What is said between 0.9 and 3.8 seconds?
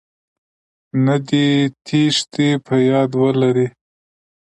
نه دې تېښتې.په ياد ولرئ